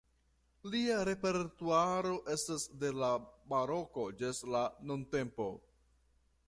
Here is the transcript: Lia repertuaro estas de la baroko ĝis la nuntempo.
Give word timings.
Lia 0.75 0.95
repertuaro 1.09 2.13
estas 2.37 2.65
de 2.85 2.91
la 3.03 3.11
baroko 3.53 4.09
ĝis 4.23 4.43
la 4.57 4.65
nuntempo. 4.93 5.51